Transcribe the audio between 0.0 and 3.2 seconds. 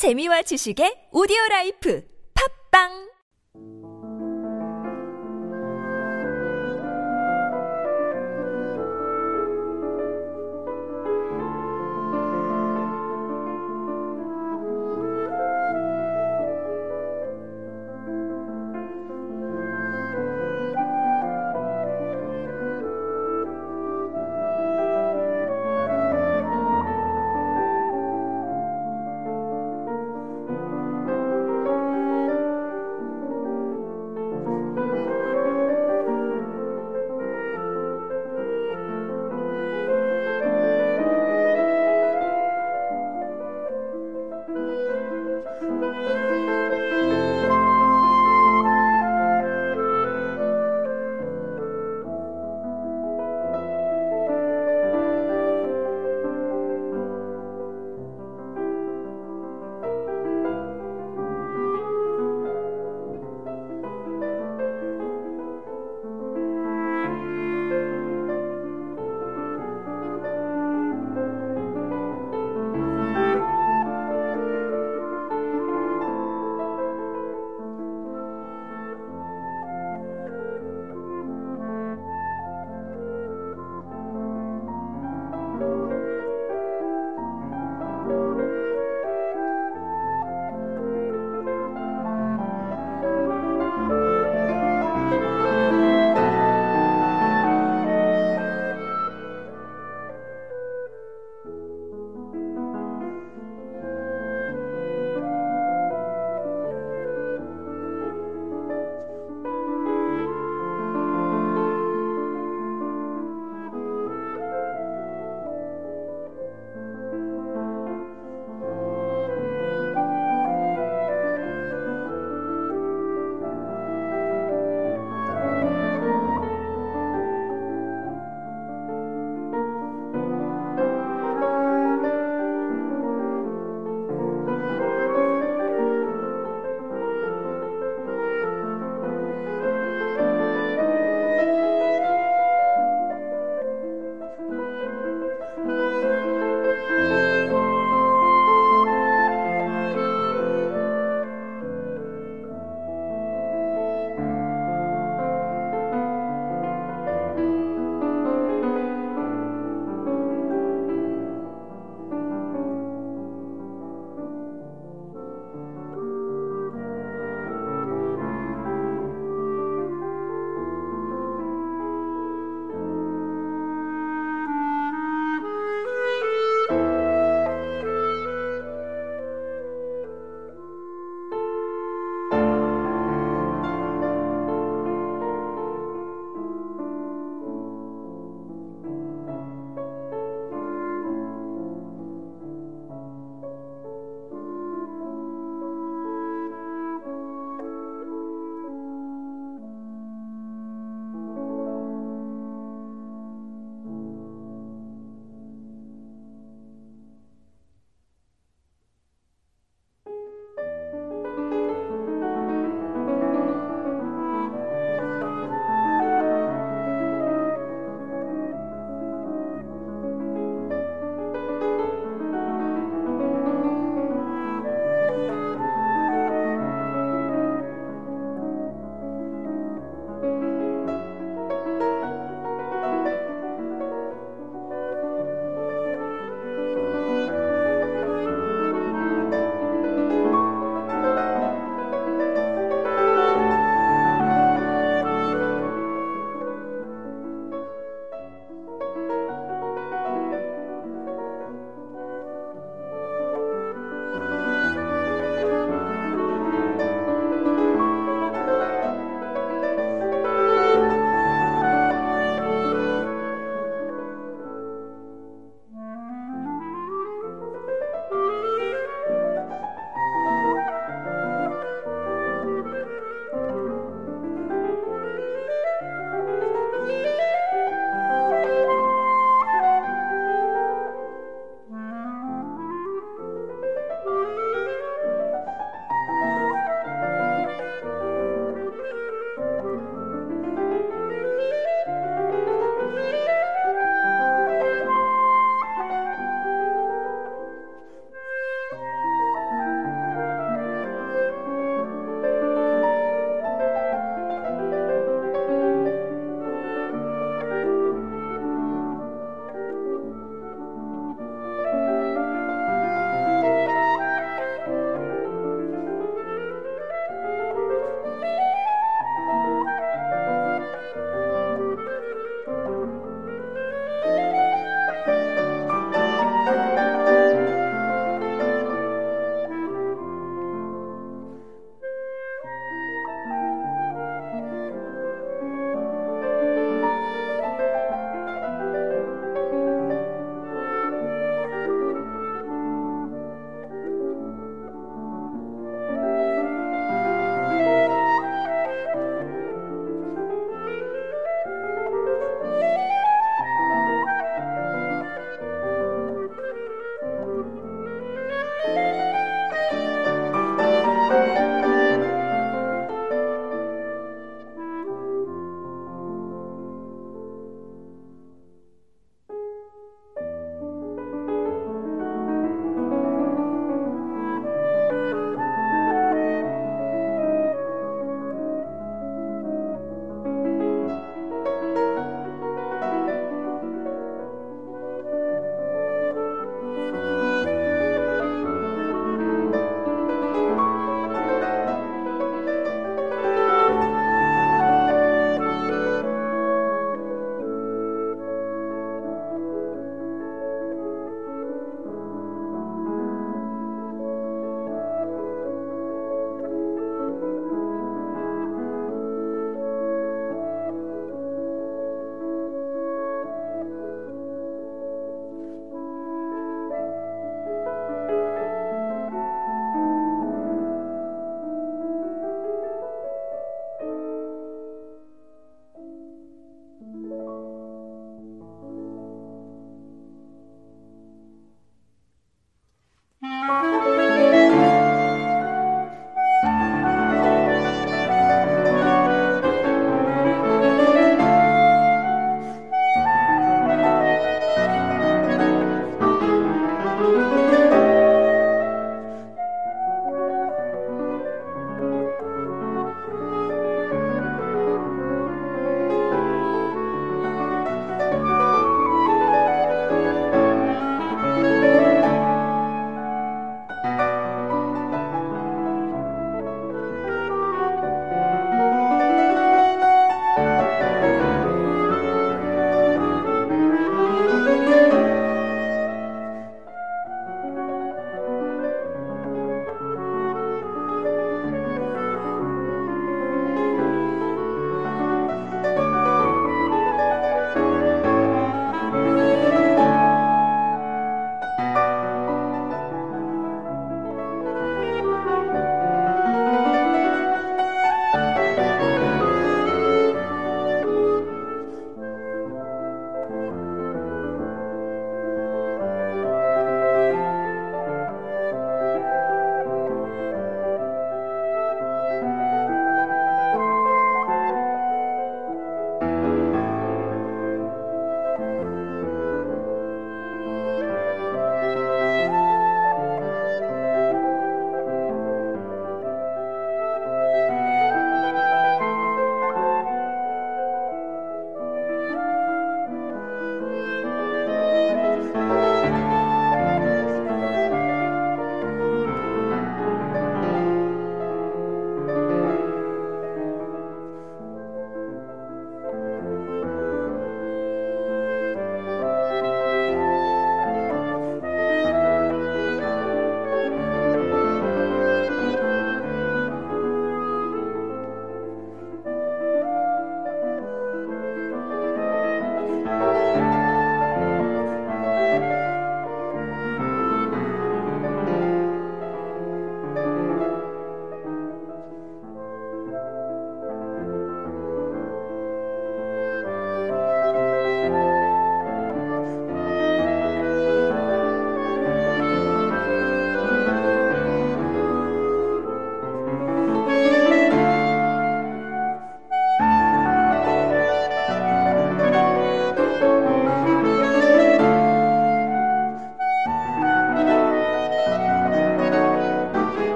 재미와 지식의 오디오 라이프. 팝빵!